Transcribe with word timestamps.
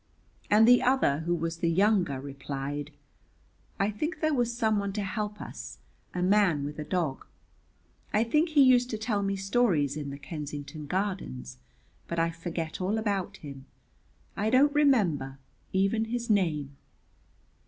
And 0.49 0.67
the 0.67 0.81
other 0.81 1.19
who 1.27 1.35
was 1.35 1.57
the 1.57 1.69
younger, 1.69 2.19
replied, 2.19 2.89
'I 3.79 3.91
think 3.91 4.19
there 4.19 4.33
was 4.33 4.51
someone 4.51 4.91
to 4.93 5.03
help 5.03 5.39
us, 5.39 5.77
a 6.11 6.23
man 6.23 6.63
with 6.63 6.79
a 6.79 6.83
dog. 6.83 7.27
I 8.11 8.23
think 8.23 8.49
he 8.49 8.63
used 8.63 8.89
to 8.89 8.97
tell 8.97 9.21
me 9.21 9.35
stories 9.35 9.95
in 9.95 10.09
the 10.09 10.17
Kensington 10.17 10.87
Gardens, 10.87 11.59
but 12.07 12.17
I 12.17 12.31
forget 12.31 12.81
all 12.81 12.97
about 12.97 13.37
him; 13.37 13.67
I 14.35 14.49
don't 14.49 14.73
remember 14.73 15.37
even 15.71 16.05
his 16.05 16.31
name.'" 16.31 16.75